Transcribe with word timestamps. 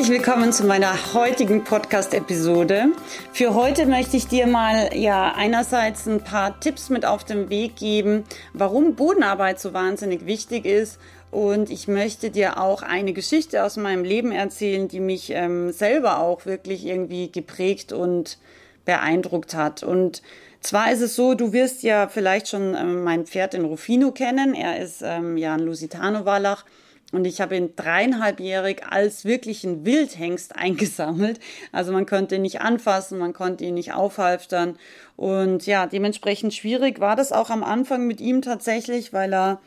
Herzlich 0.00 0.24
willkommen 0.24 0.50
zu 0.50 0.64
meiner 0.64 1.12
heutigen 1.12 1.62
Podcast-Episode. 1.62 2.86
Für 3.34 3.52
heute 3.52 3.84
möchte 3.84 4.16
ich 4.16 4.26
dir 4.26 4.46
mal 4.46 4.96
ja 4.96 5.34
einerseits 5.36 6.06
ein 6.06 6.24
paar 6.24 6.58
Tipps 6.58 6.88
mit 6.88 7.04
auf 7.04 7.22
den 7.22 7.50
Weg 7.50 7.76
geben, 7.76 8.24
warum 8.54 8.94
Bodenarbeit 8.94 9.60
so 9.60 9.74
wahnsinnig 9.74 10.24
wichtig 10.24 10.64
ist. 10.64 10.98
Und 11.30 11.68
ich 11.68 11.86
möchte 11.86 12.30
dir 12.30 12.58
auch 12.58 12.80
eine 12.80 13.12
Geschichte 13.12 13.62
aus 13.62 13.76
meinem 13.76 14.02
Leben 14.02 14.32
erzählen, 14.32 14.88
die 14.88 15.00
mich 15.00 15.32
ähm, 15.34 15.70
selber 15.70 16.20
auch 16.20 16.46
wirklich 16.46 16.86
irgendwie 16.86 17.30
geprägt 17.30 17.92
und 17.92 18.38
beeindruckt 18.86 19.52
hat. 19.52 19.82
Und 19.82 20.22
zwar 20.62 20.90
ist 20.92 21.02
es 21.02 21.14
so, 21.14 21.34
du 21.34 21.52
wirst 21.52 21.82
ja 21.82 22.08
vielleicht 22.08 22.48
schon 22.48 22.74
ähm, 22.74 23.04
mein 23.04 23.26
Pferd 23.26 23.52
in 23.52 23.66
Rufino 23.66 24.12
kennen. 24.12 24.54
Er 24.54 24.80
ist 24.80 25.02
ähm, 25.04 25.36
ja 25.36 25.52
ein 25.52 25.60
Lusitano-Wallach. 25.60 26.64
Und 27.12 27.26
ich 27.26 27.40
habe 27.40 27.56
ihn 27.56 27.74
dreieinhalbjährig 27.74 28.86
als 28.88 29.24
wirklichen 29.24 29.84
Wildhengst 29.84 30.56
eingesammelt. 30.56 31.40
Also 31.72 31.92
man 31.92 32.06
konnte 32.06 32.36
ihn 32.36 32.42
nicht 32.42 32.60
anfassen, 32.60 33.18
man 33.18 33.32
konnte 33.32 33.64
ihn 33.64 33.74
nicht 33.74 33.92
aufhalftern. 33.92 34.76
Und 35.16 35.66
ja, 35.66 35.86
dementsprechend 35.86 36.54
schwierig 36.54 37.00
war 37.00 37.16
das 37.16 37.32
auch 37.32 37.50
am 37.50 37.64
Anfang 37.64 38.06
mit 38.06 38.20
ihm 38.20 38.42
tatsächlich, 38.42 39.12
weil 39.12 39.34
er 39.34 39.60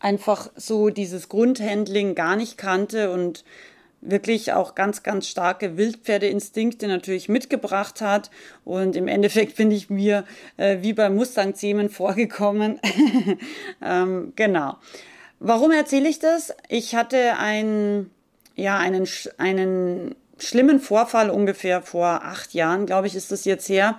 einfach 0.00 0.50
so 0.56 0.90
dieses 0.90 1.28
Grundhandling 1.28 2.14
gar 2.14 2.36
nicht 2.36 2.58
kannte 2.58 3.10
und 3.10 3.44
wirklich 4.02 4.52
auch 4.52 4.74
ganz, 4.74 5.02
ganz 5.02 5.26
starke 5.28 5.76
Wildpferdeinstinkte 5.78 6.86
natürlich 6.86 7.28
mitgebracht 7.28 8.02
hat. 8.02 8.30
Und 8.64 8.96
im 8.96 9.08
Endeffekt 9.08 9.56
bin 9.56 9.70
ich 9.70 9.90
mir 9.90 10.24
äh, 10.58 10.78
wie 10.82 10.92
bei 10.92 11.08
Mustang-Zähmen 11.08 11.88
vorgekommen. 11.88 12.78
ähm, 13.82 14.32
genau. 14.36 14.76
Warum 15.40 15.70
erzähle 15.72 16.08
ich 16.08 16.18
das? 16.18 16.54
Ich 16.68 16.94
hatte 16.94 17.36
einen, 17.38 18.10
ja, 18.54 18.78
einen, 18.78 19.06
einen 19.38 20.14
schlimmen 20.38 20.80
Vorfall 20.80 21.30
ungefähr 21.30 21.82
vor 21.82 22.22
acht 22.24 22.54
Jahren, 22.54 22.86
glaube 22.86 23.06
ich, 23.06 23.14
ist 23.14 23.32
das 23.32 23.44
jetzt 23.44 23.68
her. 23.68 23.98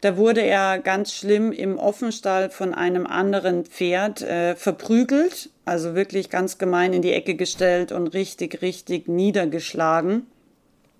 Da 0.00 0.16
wurde 0.16 0.42
er 0.42 0.78
ganz 0.78 1.14
schlimm 1.14 1.50
im 1.50 1.78
Offenstall 1.78 2.50
von 2.50 2.74
einem 2.74 3.06
anderen 3.06 3.64
Pferd 3.64 4.20
äh, 4.22 4.54
verprügelt, 4.54 5.50
also 5.64 5.94
wirklich 5.94 6.28
ganz 6.28 6.58
gemein 6.58 6.92
in 6.92 7.02
die 7.02 7.12
Ecke 7.12 7.34
gestellt 7.34 7.90
und 7.90 8.08
richtig, 8.08 8.60
richtig 8.60 9.08
niedergeschlagen. 9.08 10.26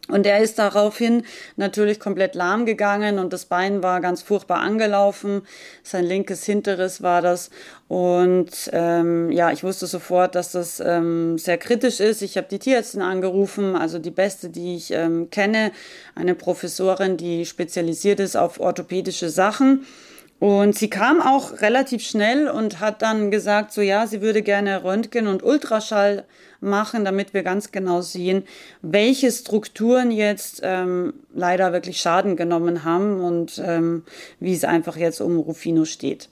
Und 0.09 0.27
er 0.27 0.41
ist 0.41 0.59
daraufhin 0.59 1.25
natürlich 1.57 1.99
komplett 1.99 2.35
lahm 2.35 2.67
gegangen 2.67 3.19
und 3.19 3.33
das 3.33 3.47
Bein 3.47 3.83
war 3.83 4.03
ganz 4.03 4.21
furchtbar 4.21 4.59
angelaufen. 4.59 5.43
Sein 5.83 6.05
linkes 6.05 6.45
Hinteres 6.45 7.03
war 7.03 7.23
das. 7.23 7.49
Und 7.89 8.69
ähm, 8.73 9.33
ja, 9.33 9.51
ich 9.51 9.65
wusste 9.65 9.87
sofort, 9.87 10.35
dass 10.35 10.53
das 10.53 10.79
ähm, 10.81 11.39
sehr 11.39 11.57
kritisch 11.57 12.01
ist. 12.01 12.21
Ich 12.21 12.37
habe 12.37 12.49
die 12.51 12.59
Tierärztin 12.59 13.01
angerufen, 13.01 13.77
also 13.77 13.99
die 13.99 14.11
beste, 14.11 14.51
die 14.51 14.77
ich 14.77 14.91
ähm, 14.91 15.31
kenne, 15.31 15.73
eine 16.15 16.35
Professorin, 16.35 17.17
die 17.17 17.47
spezialisiert 17.47 18.21
ist 18.21 18.37
auf 18.37 18.61
orthopädische 18.61 19.31
Sachen. 19.31 19.87
Und 20.45 20.77
sie 20.77 20.91
kam 20.91 21.23
auch 21.23 21.63
relativ 21.63 22.07
schnell 22.07 22.49
und 22.49 22.79
hat 22.79 23.01
dann 23.01 23.31
gesagt, 23.31 23.73
so 23.73 23.81
ja, 23.81 24.07
sie 24.07 24.21
würde 24.21 24.43
gerne 24.43 24.85
Röntgen 24.85 25.27
und 25.27 25.43
Ultraschall 25.43 26.27
machen, 26.61 27.07
damit 27.07 27.33
wir 27.33 27.43
ganz 27.43 27.73
genau 27.73 28.03
sehen, 28.03 28.43
welche 28.83 29.33
Strukturen 29.33 30.11
jetzt 30.11 30.61
ähm, 30.63 31.15
leider 31.35 31.73
wirklich 31.73 31.99
Schaden 31.99 32.37
genommen 32.37 32.85
haben 32.85 33.25
und 33.25 33.59
ähm, 33.65 34.05
wie 34.39 34.53
es 34.53 34.65
einfach 34.65 34.99
jetzt 34.99 35.23
um 35.23 35.39
Rufino 35.39 35.87
steht. 35.87 36.29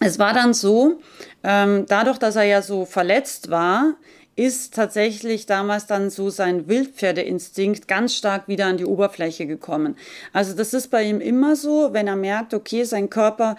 Es 0.00 0.18
war 0.18 0.32
dann 0.32 0.54
so, 0.54 1.02
ähm, 1.44 1.84
dadurch, 1.88 2.16
dass 2.16 2.36
er 2.36 2.44
ja 2.44 2.62
so 2.62 2.86
verletzt 2.86 3.50
war, 3.50 3.96
ist 4.40 4.72
tatsächlich 4.72 5.44
damals 5.44 5.86
dann 5.86 6.08
so 6.08 6.30
sein 6.30 6.66
Wildpferdeinstinkt 6.66 7.86
ganz 7.86 8.14
stark 8.14 8.48
wieder 8.48 8.64
an 8.64 8.78
die 8.78 8.86
Oberfläche 8.86 9.46
gekommen. 9.46 9.96
Also 10.32 10.56
das 10.56 10.72
ist 10.72 10.88
bei 10.90 11.02
ihm 11.02 11.20
immer 11.20 11.56
so, 11.56 11.90
wenn 11.92 12.06
er 12.06 12.16
merkt, 12.16 12.54
okay, 12.54 12.84
sein 12.84 13.10
Körper 13.10 13.56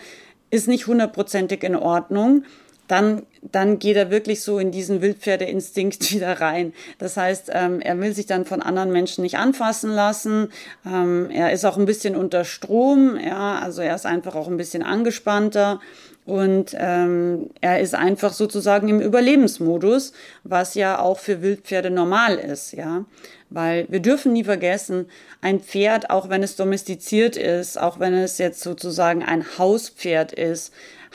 ist 0.50 0.68
nicht 0.68 0.88
hundertprozentig 0.88 1.64
in 1.64 1.76
Ordnung, 1.76 2.46
dann, 2.88 3.22
dann 3.44 3.78
geht 3.78 3.96
er 3.96 4.10
wirklich 4.10 4.42
so 4.42 4.58
in 4.58 4.72
diesen 4.72 5.02
Wildpferdeinstinkt 5.04 6.12
wieder 6.16 6.42
rein. 6.42 6.74
Das 6.98 7.16
heißt, 7.16 7.52
ähm, 7.54 7.80
er 7.80 8.00
will 8.00 8.16
sich 8.16 8.26
dann 8.26 8.46
von 8.46 8.64
anderen 8.64 8.92
Menschen 8.92 9.22
nicht 9.22 9.38
anfassen 9.38 9.92
lassen. 9.92 10.50
Ähm, 10.84 11.30
er 11.30 11.52
ist 11.52 11.64
auch 11.64 11.78
ein 11.78 11.86
bisschen 11.86 12.16
unter 12.16 12.44
Strom, 12.44 13.20
ja, 13.24 13.60
also 13.60 13.84
er 13.84 13.94
ist 13.94 14.08
einfach 14.08 14.34
auch 14.34 14.48
ein 14.48 14.58
bisschen 14.58 14.82
angespannter. 14.82 15.80
Und 16.26 16.76
ähm, 16.78 17.50
er 17.62 17.80
ist 17.80 17.96
einfach 17.96 18.34
sozusagen 18.34 18.88
im 18.90 19.02
Überlebensmodus, 19.02 20.14
was 20.44 20.76
ja 20.76 21.00
auch 21.00 21.18
für 21.18 21.42
Wildpferde 21.42 21.90
normal 21.90 22.38
ist, 22.38 22.74
ja. 22.74 23.06
Weil 23.50 23.86
wir 23.90 24.00
dürfen 24.00 24.32
nie 24.34 24.44
vergessen, 24.44 25.08
ein 25.42 25.60
Pferd, 25.60 26.10
auch 26.10 26.30
wenn 26.30 26.44
es 26.44 26.56
domestiziert 26.56 27.36
ist, 27.36 27.80
auch 27.80 28.00
wenn 28.00 28.14
es 28.14 28.38
jetzt 28.38 28.62
sozusagen 28.62 29.24
ein 29.24 29.46
Hauspferd 29.58 30.32
ist, 30.32 30.72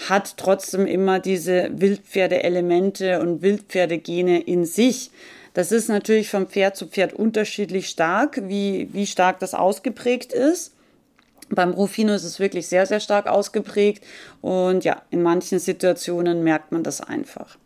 hat 0.08 0.36
trotzdem 0.36 0.86
immer 0.86 1.20
diese 1.20 1.70
Wildpferdeelemente 1.72 3.20
und 3.20 3.42
Wildpferdegene 3.42 4.40
in 4.42 4.66
sich. 4.66 5.10
Das 5.54 5.72
ist 5.72 5.88
natürlich 5.88 6.28
vom 6.28 6.48
Pferd 6.48 6.76
zu 6.76 6.86
Pferd 6.86 7.14
unterschiedlich 7.14 7.88
stark, 7.88 8.42
wie, 8.48 8.90
wie 8.92 9.06
stark 9.06 9.38
das 9.38 9.54
ausgeprägt 9.54 10.34
ist. 10.34 10.75
Beim 11.48 11.70
Rufino 11.70 12.12
ist 12.12 12.24
es 12.24 12.40
wirklich 12.40 12.66
sehr, 12.66 12.86
sehr 12.86 13.00
stark 13.00 13.26
ausgeprägt 13.26 14.04
und 14.42 14.84
ja, 14.84 15.02
in 15.10 15.22
manchen 15.22 15.58
Situationen 15.58 16.42
merkt 16.42 16.72
man 16.72 16.82
das 16.82 17.00
einfach. 17.00 17.56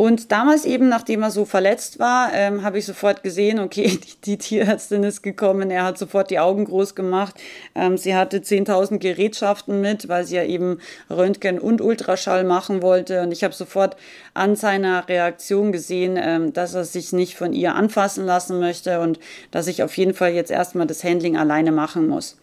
Und 0.00 0.32
damals 0.32 0.64
eben, 0.64 0.88
nachdem 0.88 1.22
er 1.22 1.30
so 1.30 1.44
verletzt 1.44 1.98
war, 1.98 2.32
ähm, 2.32 2.62
habe 2.62 2.78
ich 2.78 2.86
sofort 2.86 3.22
gesehen, 3.22 3.58
okay, 3.58 3.86
die, 4.02 4.20
die, 4.24 4.38
Tierärztin 4.38 5.04
ist 5.04 5.20
gekommen. 5.20 5.70
Er 5.70 5.84
hat 5.84 5.98
sofort 5.98 6.30
die 6.30 6.38
Augen 6.38 6.64
groß 6.64 6.94
gemacht. 6.94 7.34
Ähm, 7.74 7.98
sie 7.98 8.14
hatte 8.14 8.38
10.000 8.38 8.96
Gerätschaften 8.96 9.82
mit, 9.82 10.08
weil 10.08 10.24
sie 10.24 10.36
ja 10.36 10.44
eben 10.44 10.78
Röntgen 11.10 11.58
und 11.58 11.82
Ultraschall 11.82 12.44
machen 12.44 12.80
wollte. 12.80 13.20
Und 13.20 13.30
ich 13.30 13.44
habe 13.44 13.52
sofort 13.52 13.94
an 14.32 14.56
seiner 14.56 15.06
Reaktion 15.06 15.70
gesehen, 15.70 16.18
ähm, 16.18 16.54
dass 16.54 16.72
er 16.72 16.86
sich 16.86 17.12
nicht 17.12 17.36
von 17.36 17.52
ihr 17.52 17.74
anfassen 17.74 18.24
lassen 18.24 18.58
möchte 18.58 19.00
und 19.00 19.18
dass 19.50 19.66
ich 19.66 19.82
auf 19.82 19.94
jeden 19.98 20.14
Fall 20.14 20.32
jetzt 20.32 20.50
erstmal 20.50 20.86
das 20.86 21.04
Handling 21.04 21.36
alleine 21.36 21.72
machen 21.72 22.08
muss. 22.08 22.38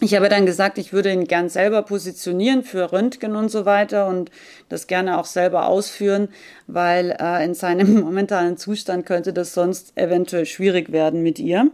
Ich 0.00 0.14
habe 0.14 0.28
dann 0.28 0.44
gesagt, 0.44 0.76
ich 0.78 0.92
würde 0.92 1.12
ihn 1.12 1.24
gern 1.24 1.48
selber 1.48 1.82
positionieren 1.82 2.64
für 2.64 2.92
Röntgen 2.92 3.36
und 3.36 3.50
so 3.50 3.64
weiter 3.64 4.08
und 4.08 4.30
das 4.68 4.86
gerne 4.86 5.18
auch 5.18 5.24
selber 5.24 5.66
ausführen, 5.66 6.28
weil 6.66 7.16
äh, 7.20 7.44
in 7.44 7.54
seinem 7.54 8.00
momentanen 8.00 8.56
Zustand 8.56 9.06
könnte 9.06 9.32
das 9.32 9.54
sonst 9.54 9.96
eventuell 9.96 10.46
schwierig 10.46 10.90
werden 10.92 11.22
mit 11.22 11.38
ihr. 11.38 11.70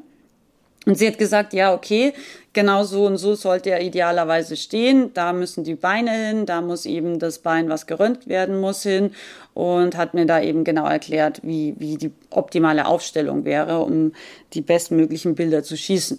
Und 0.87 0.97
sie 0.97 1.07
hat 1.07 1.19
gesagt, 1.19 1.53
ja, 1.53 1.75
okay, 1.75 2.15
genau 2.55 2.85
so 2.85 3.07
und 3.07 3.19
so 3.19 3.35
sollte 3.35 3.71
er 3.71 3.83
idealerweise 3.83 4.57
stehen. 4.57 5.13
Da 5.13 5.33
müssen 5.33 5.63
die 5.63 5.75
Beine 5.75 6.11
hin, 6.11 6.47
da 6.47 6.63
muss 6.63 6.87
eben 6.87 7.19
das 7.19 7.39
Bein, 7.39 7.69
was 7.69 7.87
geröntgt 7.87 8.29
werden 8.29 8.61
muss, 8.61 8.83
hin 8.83 9.13
und 9.53 9.97
hat 9.97 10.15
mir 10.15 10.25
da 10.25 10.41
eben 10.41 10.65
genau 10.65 10.87
erklärt, 10.87 11.41
wie, 11.43 11.75
wie 11.79 11.97
die 11.97 12.13
optimale 12.31 12.87
Aufstellung 12.87 13.45
wäre, 13.45 13.81
um 13.81 14.13
die 14.55 14.63
bestmöglichen 14.63 15.35
Bilder 15.35 15.63
zu 15.63 15.77
schießen. 15.77 16.19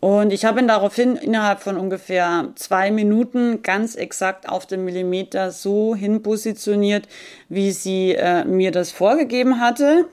Und 0.00 0.32
ich 0.32 0.44
habe 0.44 0.60
ihn 0.60 0.66
daraufhin 0.66 1.14
innerhalb 1.14 1.60
von 1.60 1.76
ungefähr 1.76 2.48
zwei 2.56 2.90
Minuten 2.90 3.62
ganz 3.62 3.94
exakt 3.94 4.48
auf 4.48 4.66
den 4.66 4.84
Millimeter 4.84 5.52
so 5.52 5.94
hin 5.94 6.22
positioniert, 6.22 7.06
wie 7.48 7.70
sie 7.70 8.14
äh, 8.14 8.44
mir 8.44 8.72
das 8.72 8.90
vorgegeben 8.90 9.60
hatte. 9.60 10.06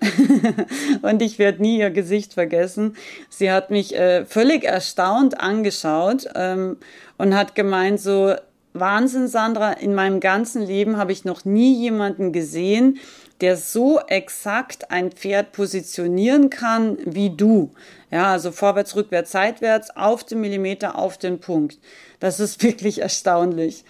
und 1.02 1.22
ich 1.22 1.40
werde 1.40 1.62
nie 1.62 1.80
ihr 1.80 1.90
Gesicht 1.90 2.36
vergessen. 2.36 2.96
Sie 3.30 3.52
hat 3.52 3.72
mich 3.72 3.96
äh, 3.96 4.26
völlig 4.26 4.64
erstaunt 4.64 5.40
angeschaut 5.40 6.28
ähm, 6.36 6.78
und 7.18 7.36
hat 7.36 7.56
gemeint 7.56 8.00
so, 8.00 8.36
Wahnsinn, 8.80 9.28
Sandra, 9.28 9.74
in 9.74 9.94
meinem 9.94 10.20
ganzen 10.20 10.62
Leben 10.62 10.98
habe 10.98 11.12
ich 11.12 11.26
noch 11.26 11.46
nie 11.46 11.76
jemanden 11.76 12.32
gesehen, 12.32 13.00
der 13.42 13.56
so 13.56 14.00
exakt 14.08 14.92
ein 14.92 15.12
Pferd 15.12 15.52
positionieren 15.54 16.50
kann 16.50 16.98
wie 17.06 17.30
du. 17.30 17.72
Ja, 18.12 18.32
also 18.32 18.52
vorwärts, 18.52 18.96
rückwärts, 18.96 19.32
seitwärts, 19.32 19.96
auf 19.96 20.24
den 20.24 20.42
Millimeter, 20.42 20.98
auf 20.98 21.18
den 21.18 21.40
Punkt. 21.40 21.80
Das 22.20 22.40
ist 22.40 22.64
wirklich 22.64 23.00
erstaunlich. 23.02 23.86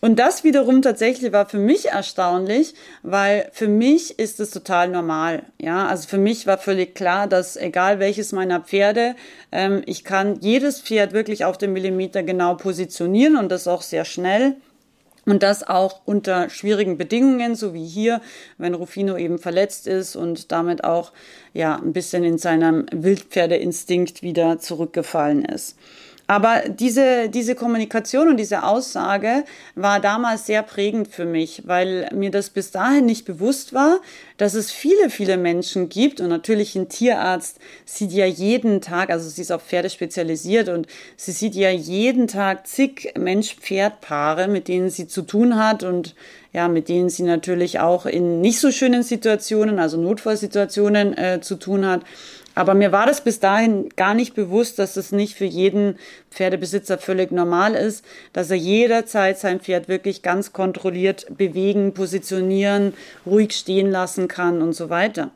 Und 0.00 0.18
das 0.18 0.44
wiederum 0.44 0.80
tatsächlich 0.80 1.32
war 1.32 1.46
für 1.46 1.58
mich 1.58 1.88
erstaunlich, 1.88 2.74
weil 3.02 3.50
für 3.52 3.68
mich 3.68 4.18
ist 4.18 4.40
es 4.40 4.50
total 4.50 4.88
normal. 4.88 5.42
Ja, 5.58 5.86
also 5.86 6.08
für 6.08 6.18
mich 6.18 6.46
war 6.46 6.56
völlig 6.56 6.94
klar, 6.94 7.26
dass 7.26 7.56
egal 7.56 7.98
welches 7.98 8.32
meiner 8.32 8.60
Pferde, 8.60 9.14
ähm, 9.52 9.82
ich 9.84 10.04
kann 10.04 10.40
jedes 10.40 10.80
Pferd 10.80 11.12
wirklich 11.12 11.44
auf 11.44 11.58
den 11.58 11.74
Millimeter 11.74 12.22
genau 12.22 12.54
positionieren 12.54 13.36
und 13.36 13.50
das 13.50 13.68
auch 13.68 13.82
sehr 13.82 14.06
schnell. 14.06 14.56
Und 15.26 15.42
das 15.42 15.62
auch 15.62 16.00
unter 16.06 16.48
schwierigen 16.48 16.96
Bedingungen, 16.96 17.54
so 17.54 17.74
wie 17.74 17.84
hier, 17.84 18.22
wenn 18.56 18.72
Rufino 18.72 19.18
eben 19.18 19.38
verletzt 19.38 19.86
ist 19.86 20.16
und 20.16 20.50
damit 20.50 20.82
auch 20.82 21.12
ja 21.52 21.76
ein 21.76 21.92
bisschen 21.92 22.24
in 22.24 22.38
seinem 22.38 22.86
Wildpferdeinstinkt 22.90 24.22
wieder 24.22 24.58
zurückgefallen 24.58 25.44
ist. 25.44 25.76
Aber 26.30 26.62
diese, 26.68 27.28
diese 27.28 27.56
Kommunikation 27.56 28.28
und 28.28 28.36
diese 28.36 28.62
Aussage 28.62 29.42
war 29.74 29.98
damals 29.98 30.46
sehr 30.46 30.62
prägend 30.62 31.08
für 31.08 31.24
mich, 31.24 31.62
weil 31.66 32.08
mir 32.14 32.30
das 32.30 32.50
bis 32.50 32.70
dahin 32.70 33.04
nicht 33.04 33.24
bewusst 33.24 33.74
war, 33.74 33.98
dass 34.36 34.54
es 34.54 34.70
viele, 34.70 35.10
viele 35.10 35.36
Menschen 35.36 35.88
gibt 35.88 36.20
und 36.20 36.28
natürlich 36.28 36.76
ein 36.76 36.88
Tierarzt 36.88 37.58
sieht 37.84 38.12
ja 38.12 38.26
jeden 38.26 38.80
Tag, 38.80 39.10
also 39.10 39.28
sie 39.28 39.42
ist 39.42 39.50
auf 39.50 39.64
Pferde 39.64 39.90
spezialisiert 39.90 40.68
und 40.68 40.86
sie 41.16 41.32
sieht 41.32 41.56
ja 41.56 41.70
jeden 41.70 42.28
Tag 42.28 42.64
zig 42.68 43.12
Mensch-Pferd-Paare, 43.18 44.46
mit 44.46 44.68
denen 44.68 44.88
sie 44.88 45.08
zu 45.08 45.22
tun 45.22 45.56
hat 45.56 45.82
und 45.82 46.14
ja, 46.52 46.68
mit 46.68 46.88
denen 46.88 47.10
sie 47.10 47.22
natürlich 47.22 47.78
auch 47.78 48.06
in 48.06 48.40
nicht 48.40 48.58
so 48.60 48.70
schönen 48.72 49.02
Situationen, 49.02 49.78
also 49.78 50.00
Notfallsituationen 50.00 51.16
äh, 51.16 51.40
zu 51.40 51.56
tun 51.56 51.86
hat. 51.86 52.02
Aber 52.54 52.74
mir 52.74 52.92
war 52.92 53.06
das 53.06 53.22
bis 53.22 53.38
dahin 53.38 53.88
gar 53.96 54.14
nicht 54.14 54.34
bewusst, 54.34 54.78
dass 54.78 54.96
es 54.96 55.12
nicht 55.12 55.36
für 55.36 55.44
jeden 55.44 55.98
Pferdebesitzer 56.30 56.98
völlig 56.98 57.30
normal 57.30 57.74
ist, 57.74 58.04
dass 58.32 58.50
er 58.50 58.56
jederzeit 58.56 59.38
sein 59.38 59.60
Pferd 59.60 59.88
wirklich 59.88 60.22
ganz 60.22 60.52
kontrolliert 60.52 61.26
bewegen, 61.36 61.94
positionieren, 61.94 62.94
ruhig 63.24 63.52
stehen 63.52 63.90
lassen 63.90 64.26
kann 64.26 64.62
und 64.62 64.72
so 64.72 64.90
weiter. 64.90 65.30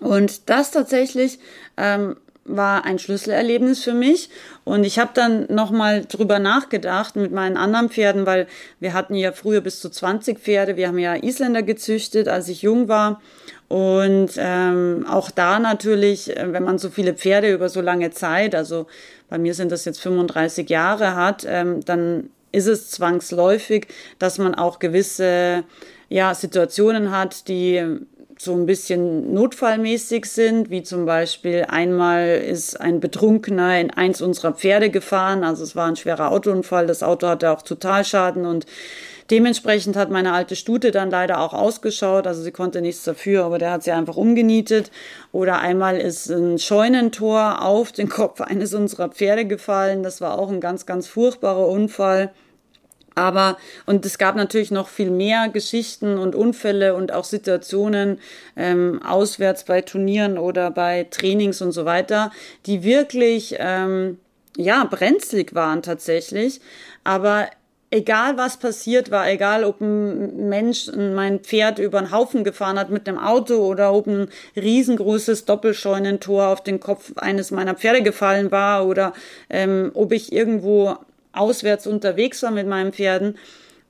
Und 0.00 0.48
das 0.50 0.70
tatsächlich 0.70 1.38
ähm, 1.76 2.16
war 2.44 2.84
ein 2.84 2.98
Schlüsselerlebnis 2.98 3.82
für 3.82 3.94
mich. 3.94 4.30
Und 4.64 4.84
ich 4.84 4.98
habe 4.98 5.10
dann 5.14 5.46
nochmal 5.48 6.04
drüber 6.04 6.38
nachgedacht 6.38 7.16
mit 7.16 7.32
meinen 7.32 7.56
anderen 7.56 7.88
Pferden, 7.88 8.26
weil 8.26 8.46
wir 8.80 8.92
hatten 8.92 9.14
ja 9.14 9.32
früher 9.32 9.60
bis 9.60 9.80
zu 9.80 9.90
20 9.90 10.38
Pferde. 10.38 10.76
Wir 10.76 10.88
haben 10.88 10.98
ja 10.98 11.14
Isländer 11.14 11.62
gezüchtet, 11.62 12.28
als 12.28 12.48
ich 12.48 12.62
jung 12.62 12.88
war. 12.88 13.20
Und 13.68 14.32
ähm, 14.36 15.06
auch 15.08 15.30
da 15.30 15.58
natürlich, 15.58 16.36
äh, 16.36 16.52
wenn 16.52 16.64
man 16.64 16.78
so 16.78 16.90
viele 16.90 17.14
Pferde 17.14 17.52
über 17.52 17.68
so 17.68 17.80
lange 17.80 18.10
Zeit, 18.10 18.54
also 18.54 18.86
bei 19.30 19.38
mir 19.38 19.54
sind 19.54 19.72
das 19.72 19.86
jetzt 19.86 20.00
35 20.00 20.68
Jahre 20.68 21.14
hat, 21.14 21.46
ähm, 21.48 21.82
dann 21.84 22.28
ist 22.52 22.66
es 22.66 22.90
zwangsläufig, 22.90 23.86
dass 24.18 24.36
man 24.36 24.54
auch 24.54 24.78
gewisse 24.78 25.64
ja, 26.10 26.34
Situationen 26.34 27.10
hat, 27.10 27.48
die 27.48 27.98
so 28.42 28.54
ein 28.54 28.66
bisschen 28.66 29.32
notfallmäßig 29.32 30.26
sind, 30.26 30.68
wie 30.68 30.82
zum 30.82 31.06
Beispiel 31.06 31.66
einmal 31.68 32.42
ist 32.44 32.80
ein 32.80 32.98
Betrunkener 32.98 33.80
in 33.80 33.90
eins 33.92 34.20
unserer 34.20 34.52
Pferde 34.52 34.90
gefahren, 34.90 35.44
also 35.44 35.62
es 35.62 35.76
war 35.76 35.86
ein 35.86 35.94
schwerer 35.94 36.32
Autounfall, 36.32 36.88
das 36.88 37.04
Auto 37.04 37.28
hatte 37.28 37.52
auch 37.52 37.62
Totalschaden 37.62 38.44
und 38.44 38.66
Dementsprechend 39.30 39.96
hat 39.96 40.10
meine 40.10 40.34
alte 40.34 40.56
Stute 40.56 40.90
dann 40.90 41.10
leider 41.10 41.40
auch 41.40 41.54
ausgeschaut. 41.54 42.26
Also 42.26 42.42
sie 42.42 42.50
konnte 42.52 42.82
nichts 42.82 43.04
dafür, 43.04 43.44
aber 43.44 43.58
der 43.58 43.70
hat 43.70 43.82
sie 43.82 43.92
einfach 43.92 44.16
umgenietet. 44.16 44.90
Oder 45.30 45.60
einmal 45.60 45.96
ist 45.96 46.28
ein 46.28 46.58
Scheunentor 46.58 47.62
auf 47.62 47.92
den 47.92 48.10
Kopf 48.10 48.42
eines 48.42 48.74
unserer 48.74 49.08
Pferde 49.08 49.46
gefallen. 49.46 50.02
Das 50.02 50.20
war 50.20 50.38
auch 50.38 50.50
ein 50.50 50.60
ganz, 50.60 50.84
ganz 50.84 51.06
furchtbarer 51.06 51.66
Unfall. 51.66 52.32
Aber, 53.14 53.56
und 53.86 54.04
es 54.06 54.18
gab 54.18 54.36
natürlich 54.36 54.70
noch 54.70 54.88
viel 54.88 55.10
mehr 55.10 55.48
Geschichten 55.48 56.18
und 56.18 56.34
Unfälle 56.34 56.94
und 56.94 57.12
auch 57.12 57.24
Situationen 57.24 58.18
ähm, 58.56 59.00
auswärts 59.02 59.64
bei 59.64 59.82
Turnieren 59.82 60.38
oder 60.38 60.70
bei 60.70 61.06
Trainings 61.10 61.60
und 61.62 61.72
so 61.72 61.84
weiter, 61.84 62.32
die 62.66 62.82
wirklich, 62.82 63.56
ähm, 63.58 64.18
ja, 64.56 64.84
brenzlig 64.84 65.54
waren 65.54 65.82
tatsächlich. 65.82 66.60
Aber 67.04 67.48
egal 67.92 68.38
was 68.38 68.56
passiert 68.56 69.10
war, 69.10 69.28
egal 69.28 69.64
ob 69.64 69.80
ein 69.80 70.48
Mensch 70.48 70.90
mein 70.94 71.40
Pferd 71.40 71.78
über 71.78 71.98
einen 71.98 72.10
Haufen 72.10 72.42
gefahren 72.42 72.78
hat 72.78 72.90
mit 72.90 73.06
dem 73.06 73.18
Auto 73.18 73.56
oder 73.56 73.92
ob 73.92 74.06
ein 74.06 74.28
riesengroßes 74.56 75.44
Doppelscheunentor 75.44 76.48
auf 76.48 76.62
den 76.62 76.80
Kopf 76.80 77.12
eines 77.16 77.50
meiner 77.50 77.74
Pferde 77.74 78.02
gefallen 78.02 78.50
war 78.50 78.86
oder 78.86 79.12
ähm, 79.50 79.90
ob 79.94 80.12
ich 80.12 80.32
irgendwo 80.32 80.96
auswärts 81.32 81.86
unterwegs 81.86 82.42
war 82.42 82.50
mit 82.50 82.66
meinen 82.66 82.92
Pferden. 82.92 83.36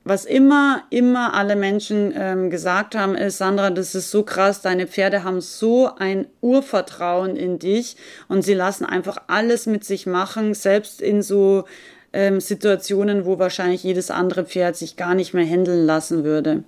Was 0.05 0.25
immer, 0.25 0.83
immer 0.91 1.33
alle 1.35 1.55
Menschen 1.55 2.13
ähm, 2.17 2.51
gesagt 2.51 2.97
haben, 2.97 3.15
ist, 3.15 3.39
Sandra, 3.39 3.71
das 3.71 3.95
ist 3.95 4.11
so 4.11 4.25
krass, 4.25 4.61
deine 4.61 4.89
Pferde 4.89 5.23
haben 5.23 5.41
so 5.41 5.91
ein 5.97 6.27
Urvertrauen 6.41 7.37
in 7.37 7.61
dich 7.61 7.97
und 8.27 8.43
sie 8.43 8.55
lassen 8.55 8.85
einfach 8.85 9.19
alles 9.29 9.67
mit 9.67 9.85
sich 9.85 10.07
machen, 10.07 10.55
selbst 10.55 11.01
in 11.01 11.23
so 11.23 11.67
ähm, 12.13 12.41
Situationen, 12.41 13.25
wo 13.27 13.39
wahrscheinlich 13.39 13.85
jedes 13.85 14.11
andere 14.11 14.45
Pferd 14.45 14.77
sich 14.77 14.97
gar 14.97 15.15
nicht 15.15 15.35
mehr 15.35 15.45
händeln 15.45 15.87
lassen 15.87 16.25
würde. 16.25 16.65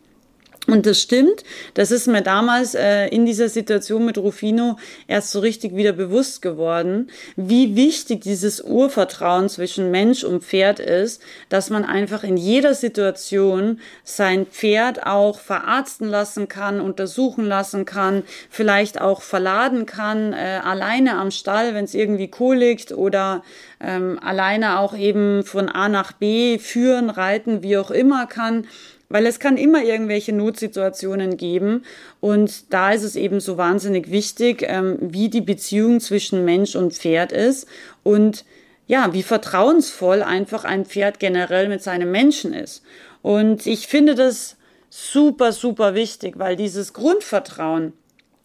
Und 0.66 0.86
das 0.86 1.02
stimmt, 1.02 1.44
das 1.74 1.90
ist 1.90 2.06
mir 2.06 2.22
damals 2.22 2.74
äh, 2.74 3.08
in 3.08 3.26
dieser 3.26 3.50
Situation 3.50 4.06
mit 4.06 4.16
Rufino 4.16 4.78
erst 5.06 5.30
so 5.30 5.40
richtig 5.40 5.76
wieder 5.76 5.92
bewusst 5.92 6.40
geworden, 6.40 7.10
wie 7.36 7.76
wichtig 7.76 8.22
dieses 8.22 8.62
Urvertrauen 8.62 9.50
zwischen 9.50 9.90
Mensch 9.90 10.24
und 10.24 10.42
Pferd 10.42 10.80
ist, 10.80 11.20
dass 11.50 11.68
man 11.68 11.84
einfach 11.84 12.24
in 12.24 12.38
jeder 12.38 12.72
Situation 12.72 13.78
sein 14.04 14.46
Pferd 14.46 15.06
auch 15.06 15.38
verarzten 15.38 16.08
lassen 16.08 16.48
kann, 16.48 16.80
untersuchen 16.80 17.44
lassen 17.44 17.84
kann, 17.84 18.22
vielleicht 18.48 18.98
auch 18.98 19.20
verladen 19.20 19.84
kann, 19.84 20.32
äh, 20.32 20.60
alleine 20.64 21.18
am 21.18 21.30
Stall, 21.30 21.74
wenn 21.74 21.84
es 21.84 21.94
irgendwie 21.94 22.30
liegt 22.54 22.92
oder 22.92 23.42
ähm, 23.80 24.18
alleine 24.22 24.78
auch 24.78 24.96
eben 24.96 25.44
von 25.44 25.68
A 25.68 25.88
nach 25.88 26.12
B 26.12 26.58
führen, 26.58 27.10
reiten, 27.10 27.62
wie 27.62 27.76
auch 27.76 27.90
immer 27.90 28.26
kann 28.26 28.66
weil 29.08 29.26
es 29.26 29.38
kann 29.38 29.56
immer 29.56 29.82
irgendwelche 29.82 30.32
Notsituationen 30.32 31.36
geben 31.36 31.84
und 32.20 32.72
da 32.72 32.92
ist 32.92 33.02
es 33.02 33.16
eben 33.16 33.40
so 33.40 33.56
wahnsinnig 33.56 34.10
wichtig, 34.10 34.64
ähm, 34.66 34.98
wie 35.00 35.28
die 35.28 35.40
Beziehung 35.40 36.00
zwischen 36.00 36.44
Mensch 36.44 36.76
und 36.76 36.94
Pferd 36.94 37.32
ist 37.32 37.66
und 38.02 38.44
ja, 38.86 39.12
wie 39.12 39.22
vertrauensvoll 39.22 40.22
einfach 40.22 40.64
ein 40.64 40.84
Pferd 40.84 41.18
generell 41.18 41.68
mit 41.68 41.82
seinem 41.82 42.10
Menschen 42.10 42.52
ist. 42.52 42.82
Und 43.22 43.66
ich 43.66 43.86
finde 43.86 44.14
das 44.14 44.56
super, 44.90 45.52
super 45.52 45.94
wichtig, 45.94 46.34
weil 46.38 46.56
dieses 46.56 46.92
Grundvertrauen 46.92 47.94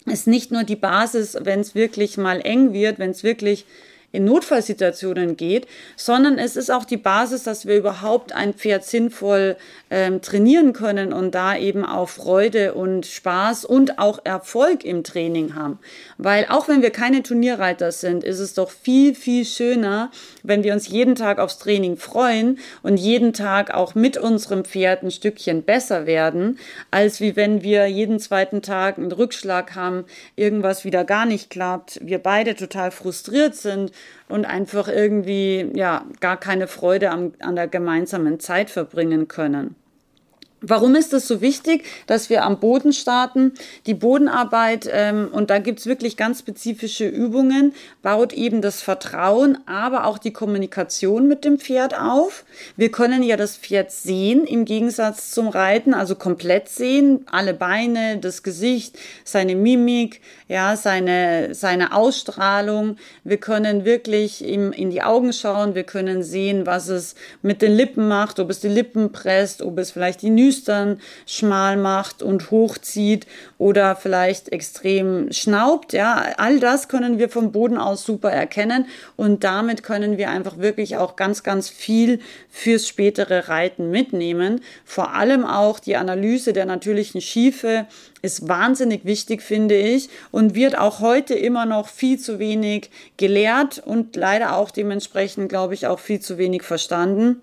ist 0.06 0.28
nicht 0.28 0.52
nur 0.52 0.64
die 0.64 0.78
Basis, 0.78 1.38
wenn 1.42 1.60
es 1.60 1.76
wirklich 1.76 2.18
mal 2.18 2.40
eng 2.42 2.74
wird, 2.74 3.00
wenn 3.00 3.12
es 3.12 3.24
wirklich 3.24 3.66
in 4.12 4.26
Notfallsituationen 4.26 5.38
geht, 5.38 5.68
sondern 5.96 6.40
es 6.40 6.56
ist 6.56 6.72
auch 6.72 6.86
die 6.86 6.98
Basis, 6.98 7.44
dass 7.44 7.68
wir 7.68 7.78
überhaupt 7.78 8.34
ein 8.34 8.54
Pferd 8.54 8.84
sinnvoll 8.84 9.56
ähm, 9.92 10.22
trainieren 10.22 10.74
können 10.74 11.14
und 11.14 11.36
da 11.36 11.56
eben 11.56 11.86
auch 11.86 12.10
Freude 12.10 12.74
und 12.74 13.06
Spaß 13.06 13.66
und 13.66 14.00
auch 14.00 14.20
Erfolg 14.24 14.84
im 14.84 15.04
Training 15.04 15.56
haben. 15.56 15.80
Weil 16.18 16.48
auch 16.50 16.68
wenn 16.68 16.82
wir 16.82 16.90
keine 16.90 17.22
Turnierreiter 17.22 17.92
sind, 17.92 18.24
ist 18.24 18.40
es 18.40 18.56
doch 18.56 18.72
viel, 18.72 19.14
viel 19.14 19.46
schöner, 19.46 20.10
wenn 20.42 20.64
wir 20.64 20.74
uns 20.74 20.88
jeden 20.88 21.16
Tag 21.16 21.38
aufs 21.38 21.60
Training 21.60 21.98
freuen 21.98 22.58
und 22.82 22.98
jeden 22.98 23.34
Tag 23.34 23.74
auch 23.74 23.94
mit 23.94 24.18
unserem 24.18 24.66
Pferd 24.66 25.04
ein 25.04 25.12
Stückchen 25.12 25.64
besser 25.64 26.08
werden, 26.08 26.58
als 26.90 27.22
wie 27.22 27.36
wenn 27.36 27.62
wir 27.62 27.86
jeden 27.86 28.20
zweiten 28.20 28.64
Tag 28.64 28.98
einen 28.98 29.12
Rückschlag 29.12 29.76
haben, 29.76 30.06
irgendwas 30.36 30.84
wieder 30.84 31.04
gar 31.04 31.26
nicht 31.28 31.52
klappt, 31.52 32.00
wir 32.04 32.20
beide 32.20 32.56
total 32.56 32.90
frustriert 32.90 33.56
sind 33.56 33.92
und 34.28 34.46
einfach 34.46 34.88
irgendwie 34.88 35.72
ja 35.74 36.06
gar 36.20 36.38
keine 36.38 36.68
Freude 36.68 37.10
an, 37.12 37.34
an 37.40 37.56
der 37.56 37.68
gemeinsamen 37.68 38.40
Zeit 38.40 38.70
verbringen 38.70 39.28
können. 39.28 39.76
Warum 40.62 40.96
ist 40.96 41.14
es 41.14 41.28
so 41.28 41.40
wichtig, 41.40 41.86
dass 42.06 42.30
wir 42.30 42.44
am 42.44 42.60
Boden 42.60 42.92
starten? 42.92 43.54
Die 43.86 43.94
Bodenarbeit, 43.94 44.90
ähm, 44.92 45.30
und 45.32 45.50
da 45.50 45.60
gibt's 45.60 45.86
wirklich 45.86 46.18
ganz 46.18 46.40
spezifische 46.40 47.08
Übungen, 47.08 47.74
baut 48.02 48.34
eben 48.34 48.62
das 48.62 48.82
Vertrauen, 48.82 49.58
aber 49.66 50.06
auch 50.06 50.18
die 50.18 50.34
Kommunikation 50.34 51.30
mit 51.30 51.46
dem 51.46 51.60
Pferd 51.60 51.98
auf. 51.98 52.44
Wir 52.76 52.92
können 52.92 53.24
ja 53.24 53.38
das 53.38 53.56
Pferd 53.56 53.92
sehen 53.92 54.46
im 54.46 54.66
Gegensatz 54.66 55.32
zum 55.32 55.48
Reiten, 55.48 55.94
also 55.94 56.16
komplett 56.16 56.68
sehen, 56.68 57.26
alle 57.32 57.54
Beine, 57.54 58.18
das 58.18 58.44
Gesicht, 58.44 59.00
seine 59.24 59.56
Mimik, 59.56 60.20
ja, 60.50 60.76
seine, 60.76 61.56
seine 61.56 61.94
Ausstrahlung. 61.96 62.98
Wir 63.24 63.38
können 63.38 63.86
wirklich 63.86 64.44
ihm 64.44 64.74
in 64.74 64.90
die 64.90 65.04
Augen 65.04 65.32
schauen, 65.32 65.74
wir 65.74 65.84
können 65.84 66.22
sehen, 66.22 66.66
was 66.66 66.90
es 66.90 67.16
mit 67.42 67.62
den 67.62 67.72
Lippen 67.72 68.10
macht, 68.10 68.40
ob 68.40 68.50
es 68.50 68.60
die 68.60 68.68
Lippen 68.68 69.14
presst, 69.14 69.62
ob 69.62 69.78
es 69.78 69.92
vielleicht 69.92 70.22
die 70.22 70.30
Nü 70.30 70.49
Nüstern 70.50 71.00
schmal 71.28 71.78
macht 71.78 72.24
und 72.24 72.50
hochzieht 72.50 73.28
oder 73.60 73.96
vielleicht 73.96 74.50
extrem 74.50 75.32
schnaubt. 75.32 75.94
Ja, 75.94 76.34
all 76.38 76.60
das 76.60 76.88
können 76.88 77.20
wir 77.20 77.30
vom 77.30 77.52
Boden 77.52 77.78
aus 77.78 78.04
super 78.04 78.32
erkennen 78.32 78.88
und 79.16 79.44
damit 79.44 79.84
können 79.84 80.18
wir 80.18 80.32
einfach 80.32 80.58
wirklich 80.58 80.98
auch 80.98 81.16
ganz, 81.16 81.44
ganz 81.44 81.70
viel 81.70 82.20
fürs 82.50 82.88
spätere 82.88 83.48
Reiten 83.48 83.92
mitnehmen. 83.92 84.62
Vor 84.86 85.14
allem 85.14 85.46
auch 85.46 85.78
die 85.78 85.98
Analyse 85.98 86.52
der 86.52 86.66
natürlichen 86.66 87.22
Schiefe 87.22 87.86
ist 88.24 88.48
wahnsinnig 88.48 89.06
wichtig, 89.06 89.44
finde 89.44 89.78
ich, 89.78 90.10
und 90.32 90.56
wird 90.56 90.78
auch 90.78 91.00
heute 91.00 91.36
immer 91.36 91.68
noch 91.68 91.88
viel 91.88 92.18
zu 92.18 92.40
wenig 92.40 92.90
gelehrt 93.18 93.84
und 93.86 94.16
leider 94.16 94.56
auch 94.56 94.72
dementsprechend, 94.72 95.50
glaube 95.50 95.76
ich, 95.76 95.86
auch 95.86 96.00
viel 96.00 96.20
zu 96.20 96.40
wenig 96.40 96.64
verstanden. 96.64 97.42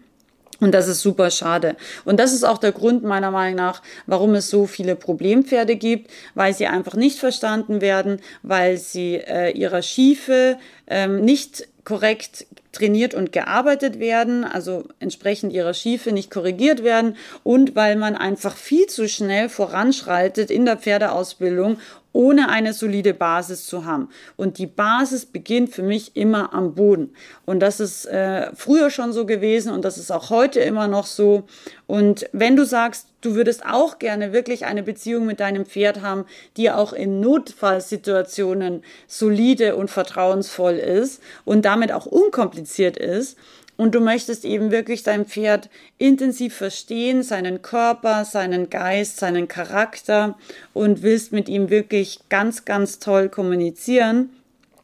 Und 0.60 0.72
das 0.72 0.88
ist 0.88 1.00
super 1.00 1.30
schade. 1.30 1.76
Und 2.04 2.18
das 2.18 2.32
ist 2.32 2.44
auch 2.44 2.58
der 2.58 2.72
Grund 2.72 3.02
meiner 3.02 3.30
Meinung 3.30 3.56
nach, 3.56 3.82
warum 4.06 4.34
es 4.34 4.48
so 4.48 4.66
viele 4.66 4.96
Problempferde 4.96 5.76
gibt, 5.76 6.10
weil 6.34 6.54
sie 6.54 6.66
einfach 6.66 6.94
nicht 6.94 7.18
verstanden 7.18 7.80
werden, 7.80 8.20
weil 8.42 8.78
sie 8.78 9.16
äh, 9.16 9.50
ihrer 9.50 9.82
Schiefe 9.82 10.58
ähm, 10.86 11.20
nicht 11.22 11.68
korrekt 11.84 12.46
trainiert 12.72 13.14
und 13.14 13.32
gearbeitet 13.32 13.98
werden, 13.98 14.44
also 14.44 14.84
entsprechend 15.00 15.52
ihrer 15.52 15.72
Schiefe 15.72 16.12
nicht 16.12 16.30
korrigiert 16.30 16.84
werden 16.84 17.16
und 17.42 17.74
weil 17.74 17.96
man 17.96 18.16
einfach 18.16 18.56
viel 18.56 18.86
zu 18.86 19.08
schnell 19.08 19.48
voranschreitet 19.48 20.50
in 20.50 20.66
der 20.66 20.76
Pferdeausbildung, 20.76 21.78
ohne 22.16 22.48
eine 22.48 22.72
solide 22.72 23.12
Basis 23.12 23.66
zu 23.66 23.84
haben. 23.84 24.08
Und 24.36 24.56
die 24.56 24.66
Basis 24.66 25.26
beginnt 25.26 25.70
für 25.70 25.82
mich 25.82 26.16
immer 26.16 26.54
am 26.54 26.74
Boden. 26.74 27.12
Und 27.44 27.60
das 27.60 27.78
ist 27.78 28.06
äh, 28.06 28.50
früher 28.54 28.88
schon 28.88 29.12
so 29.12 29.26
gewesen 29.26 29.70
und 29.70 29.84
das 29.84 29.98
ist 29.98 30.10
auch 30.10 30.30
heute 30.30 30.60
immer 30.60 30.88
noch 30.88 31.04
so. 31.04 31.44
Und 31.86 32.26
wenn 32.32 32.56
du 32.56 32.64
sagst, 32.64 33.08
du 33.20 33.34
würdest 33.34 33.66
auch 33.66 33.98
gerne 33.98 34.32
wirklich 34.32 34.64
eine 34.64 34.82
Beziehung 34.82 35.26
mit 35.26 35.40
deinem 35.40 35.66
Pferd 35.66 36.00
haben, 36.00 36.24
die 36.56 36.70
auch 36.70 36.94
in 36.94 37.20
Notfallsituationen 37.20 38.82
solide 39.06 39.76
und 39.76 39.90
vertrauensvoll 39.90 40.76
ist 40.76 41.22
und 41.44 41.66
damit 41.66 41.92
auch 41.92 42.06
unkompliziert 42.06 42.96
ist, 42.96 43.36
und 43.76 43.94
du 43.94 44.00
möchtest 44.00 44.44
eben 44.44 44.70
wirklich 44.70 45.02
dein 45.02 45.26
Pferd 45.26 45.68
intensiv 45.98 46.54
verstehen, 46.54 47.22
seinen 47.22 47.62
Körper, 47.62 48.24
seinen 48.24 48.70
Geist, 48.70 49.18
seinen 49.18 49.48
Charakter 49.48 50.38
und 50.72 51.02
willst 51.02 51.32
mit 51.32 51.48
ihm 51.48 51.70
wirklich 51.70 52.20
ganz, 52.28 52.64
ganz 52.64 52.98
toll 52.98 53.28
kommunizieren, 53.28 54.30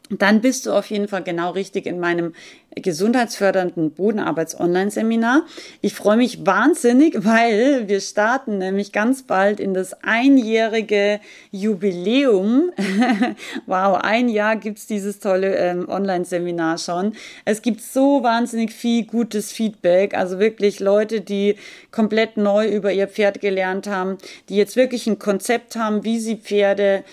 dann 0.09 0.41
bist 0.41 0.65
du 0.65 0.73
auf 0.73 0.89
jeden 0.89 1.07
Fall 1.07 1.23
genau 1.23 1.51
richtig 1.51 1.85
in 1.85 1.99
meinem 1.99 2.33
gesundheitsfördernden 2.75 3.91
Bodenarbeits-Online-Seminar. 3.91 5.43
Ich 5.81 5.93
freue 5.93 6.17
mich 6.17 6.45
wahnsinnig, 6.45 7.25
weil 7.25 7.87
wir 7.87 8.01
starten 8.01 8.57
nämlich 8.57 8.91
ganz 8.91 9.23
bald 9.23 9.59
in 9.59 9.73
das 9.73 9.93
einjährige 10.03 11.19
Jubiläum. 11.51 12.71
wow, 13.65 13.97
ein 14.01 14.29
Jahr 14.29 14.55
gibt's 14.55 14.87
dieses 14.87 15.19
tolle 15.19 15.55
ähm, 15.55 15.87
Online-Seminar 15.89 16.77
schon. 16.77 17.13
Es 17.45 17.61
gibt 17.61 17.81
so 17.81 18.23
wahnsinnig 18.23 18.71
viel 18.71 19.05
gutes 19.05 19.51
Feedback, 19.51 20.13
also 20.15 20.39
wirklich 20.39 20.79
Leute, 20.79 21.21
die 21.21 21.55
komplett 21.91 22.37
neu 22.37 22.67
über 22.67 22.91
ihr 22.91 23.07
Pferd 23.07 23.41
gelernt 23.41 23.87
haben, 23.87 24.17
die 24.49 24.55
jetzt 24.55 24.75
wirklich 24.75 25.07
ein 25.07 25.19
Konzept 25.19 25.75
haben, 25.75 26.03
wie 26.03 26.19
sie 26.19 26.37
Pferde 26.37 27.03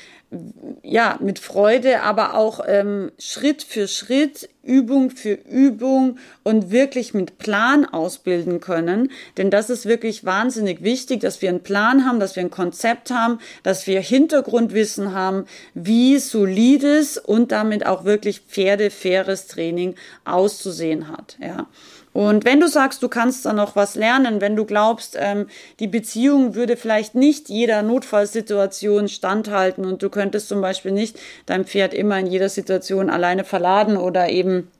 ja, 0.83 1.19
mit 1.21 1.41
Freude, 1.41 2.03
aber 2.03 2.35
auch 2.35 2.61
ähm, 2.67 3.11
Schritt 3.19 3.63
für 3.63 3.89
Schritt, 3.89 4.49
Übung 4.63 5.11
für 5.11 5.33
Übung 5.33 6.19
und 6.45 6.71
wirklich 6.71 7.15
mit 7.15 7.39
Plan 7.39 7.85
ausbilden 7.85 8.61
können. 8.61 9.11
Denn 9.39 9.51
das 9.51 9.71
ist 9.71 9.87
wirklich 9.87 10.25
wahnsinnig 10.25 10.83
wichtig, 10.85 11.21
dass 11.21 11.43
wir 11.43 11.49
einen 11.49 11.63
Plan 11.63 12.07
haben, 12.07 12.21
dass 12.21 12.37
wir 12.37 12.45
ein 12.45 12.51
Konzept 12.51 13.11
haben, 13.11 13.41
dass 13.65 13.87
wir 13.89 14.01
Hintergrundwissen 14.01 15.15
haben, 15.15 15.47
wie 15.75 16.19
solides 16.19 17.19
und 17.19 17.51
damit 17.51 17.85
auch 17.85 18.05
wirklich 18.05 18.41
pferdefaires 18.41 19.49
Training 19.49 19.97
auszusehen 20.25 21.09
hat. 21.09 21.39
Ja. 21.41 21.67
Und 22.12 22.45
wenn 22.45 22.59
du 22.59 22.67
sagst, 22.67 23.02
du 23.02 23.09
kannst 23.09 23.47
da 23.47 23.52
noch 23.52 23.76
was 23.76 23.95
lernen, 23.95 24.40
wenn 24.40 24.57
du 24.57 24.64
glaubst, 24.64 25.17
ähm, 25.19 25.47
die 25.79 25.87
Beziehung 25.87 26.55
würde 26.55 26.76
vielleicht 26.76 27.14
nicht 27.14 27.49
jeder 27.49 27.83
Notfallsituation 27.83 29.09
standhalten 29.09 29.85
und 29.85 30.02
du 30.02 30.11
könntest 30.11 30.49
zum 30.49 30.61
Beispiel 30.61 30.93
nicht 30.93 31.19
dein 31.47 31.64
Pferd 31.64 31.95
immer 31.95 32.19
in 32.19 32.26
jeder 32.26 32.49
Situation 32.49 33.11
alleine 33.11 33.45
verladen 33.45 33.97
oder 33.97 34.29
eben 34.29 34.71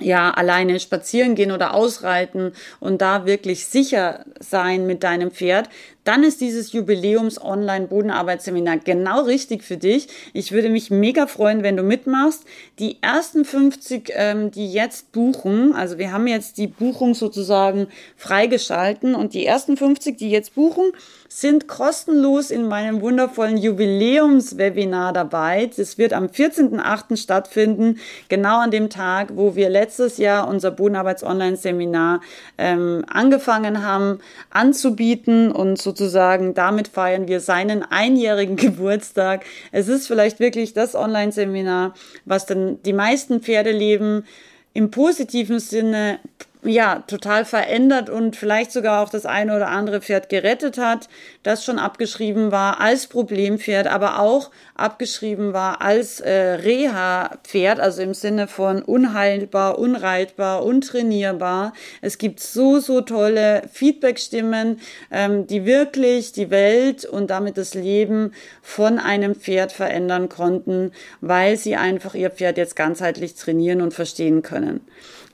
ja, 0.00 0.30
alleine 0.32 0.80
spazieren 0.80 1.34
gehen 1.34 1.52
oder 1.52 1.72
ausreiten 1.72 2.52
und 2.80 3.00
da 3.00 3.26
wirklich 3.26 3.66
sicher 3.66 4.24
sein 4.40 4.86
mit 4.86 5.04
deinem 5.04 5.30
Pferd, 5.30 5.68
dann 6.04 6.22
ist 6.22 6.40
dieses 6.40 6.72
Jubiläums-Online-Bodenarbeitsseminar 6.72 8.78
genau 8.78 9.22
richtig 9.22 9.64
für 9.64 9.78
dich. 9.78 10.08
Ich 10.32 10.52
würde 10.52 10.68
mich 10.68 10.90
mega 10.90 11.26
freuen, 11.26 11.62
wenn 11.62 11.76
du 11.76 11.82
mitmachst. 11.82 12.44
Die 12.78 13.02
ersten 13.02 13.44
50, 13.44 14.12
ähm, 14.14 14.50
die 14.50 14.72
jetzt 14.72 15.12
buchen, 15.12 15.74
also 15.74 15.98
wir 15.98 16.12
haben 16.12 16.26
jetzt 16.26 16.58
die 16.58 16.66
Buchung 16.66 17.14
sozusagen 17.14 17.88
freigeschalten 18.16 19.14
und 19.14 19.34
die 19.34 19.46
ersten 19.46 19.76
50, 19.76 20.18
die 20.18 20.30
jetzt 20.30 20.54
buchen, 20.54 20.92
sind 21.28 21.66
kostenlos 21.66 22.50
in 22.50 22.68
meinem 22.68 23.00
wundervollen 23.00 23.56
Jubiläumswebinar 23.56 25.12
dabei. 25.12 25.70
Das 25.74 25.98
wird 25.98 26.12
am 26.12 26.26
14.08. 26.26 27.16
stattfinden, 27.16 27.98
genau 28.28 28.60
an 28.60 28.70
dem 28.70 28.90
Tag, 28.90 29.30
wo 29.34 29.56
wir 29.56 29.68
letztes 29.68 30.18
Jahr 30.18 30.46
unser 30.46 30.70
Bodenarbeits-Online-Seminar 30.70 32.20
ähm, 32.58 33.04
angefangen 33.08 33.84
haben 33.84 34.20
anzubieten 34.50 35.50
und 35.50 35.80
so 35.80 35.93
sozusagen, 35.94 36.54
damit 36.54 36.88
feiern 36.88 37.28
wir 37.28 37.40
seinen 37.40 37.82
einjährigen 37.82 38.56
Geburtstag. 38.66 39.44
Es 39.72 39.88
ist 39.88 40.06
vielleicht 40.06 40.40
wirklich 40.40 40.74
das 40.74 40.94
Online-Seminar, 40.94 41.94
was 42.24 42.46
dann 42.46 42.82
die 42.82 42.92
meisten 42.92 43.40
Pferdeleben 43.40 44.26
im 44.72 44.90
positiven 44.90 45.60
Sinne 45.60 46.18
ja, 46.64 47.00
total 47.06 47.44
verändert 47.44 48.08
und 48.08 48.36
vielleicht 48.36 48.72
sogar 48.72 49.02
auch 49.02 49.10
das 49.10 49.26
eine 49.26 49.54
oder 49.54 49.68
andere 49.68 50.00
Pferd 50.00 50.30
gerettet 50.30 50.78
hat, 50.78 51.10
das 51.42 51.62
schon 51.62 51.78
abgeschrieben 51.78 52.52
war 52.52 52.80
als 52.80 53.06
Problempferd, 53.06 53.86
aber 53.86 54.18
auch 54.18 54.50
abgeschrieben 54.74 55.52
war 55.52 55.80
als 55.80 56.20
äh, 56.20 56.32
Reha-Pferd, 56.32 57.78
also 57.78 58.02
im 58.02 58.12
Sinne 58.12 58.48
von 58.48 58.82
unheilbar, 58.82 59.78
unreitbar, 59.78 60.64
untrainierbar. 60.64 61.72
Es 62.00 62.18
gibt 62.18 62.40
so, 62.40 62.80
so 62.80 63.00
tolle 63.00 63.62
Feedbackstimmen, 63.72 64.80
ähm, 65.12 65.46
die 65.46 65.64
wirklich 65.64 66.32
die 66.32 66.50
Welt 66.50 67.04
und 67.04 67.30
damit 67.30 67.56
das 67.56 67.74
Leben 67.74 68.32
von 68.62 68.98
einem 68.98 69.36
Pferd 69.36 69.70
verändern 69.70 70.28
konnten, 70.28 70.90
weil 71.20 71.56
sie 71.56 71.76
einfach 71.76 72.14
ihr 72.14 72.30
Pferd 72.30 72.58
jetzt 72.58 72.74
ganzheitlich 72.74 73.34
trainieren 73.34 73.80
und 73.80 73.94
verstehen 73.94 74.42
können. 74.42 74.80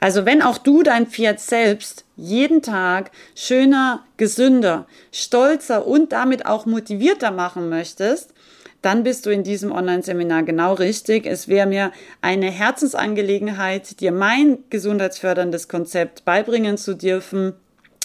Also 0.00 0.24
wenn 0.24 0.42
auch 0.42 0.58
du 0.58 0.82
dein 0.82 1.06
Pferd 1.06 1.40
selbst 1.40 2.04
jeden 2.16 2.62
Tag 2.62 3.10
schöner, 3.34 4.04
gesünder, 4.16 4.86
stolzer 5.12 5.86
und 5.86 6.12
damit 6.12 6.46
auch 6.46 6.64
motivierter 6.64 7.30
machen 7.30 7.68
möchtest, 7.68 8.32
dann 8.82 9.02
bist 9.02 9.26
du 9.26 9.30
in 9.30 9.42
diesem 9.42 9.72
Online-Seminar 9.72 10.42
genau 10.44 10.74
richtig. 10.74 11.26
Es 11.26 11.48
wäre 11.48 11.66
mir 11.66 11.92
eine 12.22 12.50
Herzensangelegenheit, 12.50 14.00
dir 14.00 14.12
mein 14.12 14.58
gesundheitsförderndes 14.70 15.68
Konzept 15.68 16.24
beibringen 16.24 16.78
zu 16.78 16.94
dürfen. 16.94 17.54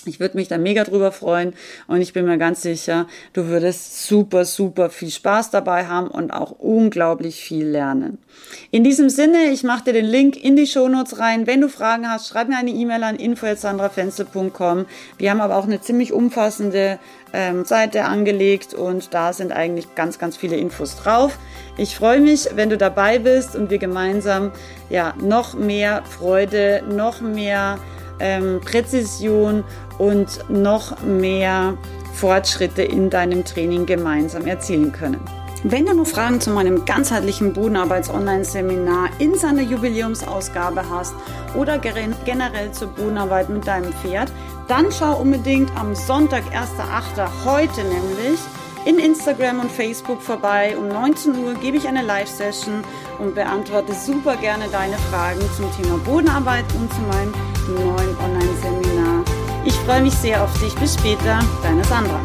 Ich 0.08 0.20
würde 0.20 0.38
mich 0.38 0.48
da 0.48 0.58
mega 0.58 0.84
drüber 0.84 1.12
freuen 1.12 1.54
und 1.88 2.02
ich 2.02 2.14
bin 2.14 2.26
mir 2.26 2.38
ganz 2.38 2.62
sicher, 2.62 3.08
du 3.34 3.48
würdest 3.48 4.08
super, 4.08 4.46
super 4.46 4.90
viel 4.90 5.10
Spaß 5.10 5.52
dabei 5.52 5.88
haben 5.88 6.08
und 6.08 6.32
auch 6.32 6.52
unglaublich 6.52 7.42
viel 7.42 7.66
lernen. 7.68 8.18
In 8.72 8.84
diesem 8.84 9.10
Sinne, 9.10 9.46
ich 9.52 9.64
mache 9.64 9.86
dir 9.86 9.94
den 9.94 10.06
Link 10.06 10.42
in 10.42 10.56
die 10.56 10.68
Shownotes 10.68 11.20
rein. 11.20 11.48
Wenn 11.48 11.62
du 11.62 11.70
Fragen 11.70 12.10
hast, 12.10 12.28
schreib 12.28 12.50
mir 12.50 12.58
eine 12.58 12.72
E-Mail 12.72 13.04
an 13.04 13.16
info.sandrafenzel.com. 13.16 14.86
Wir 15.18 15.32
haben 15.32 15.42
aber 15.42 15.56
auch 15.56 15.66
eine 15.66 15.82
ziemlich 15.82 16.14
umfassende 16.14 17.00
ähm, 17.34 17.66
Seite 17.66 18.06
angelegt 18.06 18.74
und 18.74 19.14
da 19.14 19.34
sind 19.34 19.52
eigentlich 19.52 19.96
ganz, 19.96 20.20
ganz 20.20 20.38
viele 20.38 20.58
Infos 20.58 20.96
drauf. 20.98 21.38
Ich 21.78 21.96
freue 21.96 22.20
mich, 22.20 22.48
wenn 22.56 22.70
du 22.70 22.78
dabei 22.78 23.20
bist 23.20 23.56
und 23.56 23.70
wir 23.70 23.78
gemeinsam 23.78 24.52
ja 24.90 25.14
noch 25.22 25.54
mehr 25.54 26.04
Freude, 26.06 26.84
noch 26.90 27.22
mehr 27.22 27.80
ähm, 28.20 28.62
Präzision 28.64 29.64
und 29.98 30.50
noch 30.50 31.02
mehr 31.02 31.78
Fortschritte 32.14 32.82
in 32.82 33.10
deinem 33.10 33.44
Training 33.44 33.86
gemeinsam 33.86 34.46
erzielen 34.48 34.92
können. 34.92 35.20
Wenn 35.64 35.88
du 35.88 35.96
noch 35.96 36.06
Fragen 36.06 36.40
zu 36.40 36.52
meinem 36.52 36.86
ganzheitlichen 36.86 37.54
Bodenarbeits-Online-Seminar 37.54 39.10
in 39.18 39.34
seiner 39.36 39.64
Jubiläumsausgabe 39.64 40.84
hast 40.90 41.16
oder 41.56 41.80
generell 41.80 42.72
zur 42.72 42.90
Bodenarbeit 42.90 43.50
mit 43.50 43.66
deinem 43.66 43.92
Pferd, 43.94 44.32
dann 44.68 44.92
schau 44.92 45.20
unbedingt 45.20 45.76
am 45.76 45.96
Sonntag, 45.96 46.44
1.8., 46.54 47.28
heute 47.46 47.82
nämlich, 47.84 48.40
in 48.86 49.00
Instagram 49.00 49.60
und 49.60 49.72
Facebook 49.72 50.22
vorbei. 50.22 50.76
Um 50.78 50.88
19 50.88 51.44
Uhr 51.44 51.56
gebe 51.56 51.78
ich 51.78 51.88
eine 51.88 52.04
Live-Session 52.04 52.84
und 53.18 53.34
beantworte 53.34 53.94
super 53.94 54.36
gerne 54.36 54.66
deine 54.72 54.98
Fragen 55.12 55.42
zum 55.58 55.66
Thema 55.76 55.98
Bodenarbeit 55.98 56.66
und 56.80 56.94
zu 56.94 57.02
meinem 57.02 57.34
neuen 57.74 58.16
Online-Seminar. 58.20 58.95
Ich 59.66 59.74
freue 59.74 60.02
mich 60.02 60.14
sehr 60.14 60.44
auf 60.44 60.54
dich. 60.60 60.76
Bis 60.76 60.94
später, 60.94 61.40
deine 61.64 61.84
Sandra. 61.84 62.22